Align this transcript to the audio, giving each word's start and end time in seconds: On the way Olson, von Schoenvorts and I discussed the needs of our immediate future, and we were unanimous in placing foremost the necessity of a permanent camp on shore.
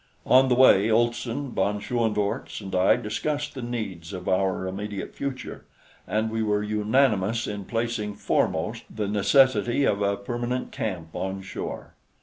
On 0.25 0.49
the 0.49 0.55
way 0.55 0.89
Olson, 0.89 1.51
von 1.51 1.79
Schoenvorts 1.79 2.59
and 2.59 2.73
I 2.73 2.95
discussed 2.95 3.53
the 3.53 3.61
needs 3.61 4.13
of 4.13 4.27
our 4.27 4.65
immediate 4.65 5.13
future, 5.13 5.65
and 6.07 6.31
we 6.31 6.41
were 6.41 6.63
unanimous 6.63 7.45
in 7.45 7.65
placing 7.65 8.15
foremost 8.15 8.83
the 8.89 9.07
necessity 9.07 9.83
of 9.83 10.01
a 10.01 10.17
permanent 10.17 10.71
camp 10.71 11.09
on 11.13 11.43
shore. 11.43 11.93